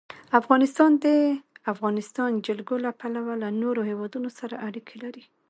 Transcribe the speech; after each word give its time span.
افغانستان 0.39 0.91
د 0.97 0.97
د 1.03 1.07
افغانستان 1.73 2.31
جلکو 2.45 2.75
له 2.85 2.91
پلوه 2.99 3.33
له 3.43 3.49
نورو 3.61 3.81
هېوادونو 3.89 4.29
سره 4.39 4.55
اړیکې 4.67 4.95
لري. 5.03 5.23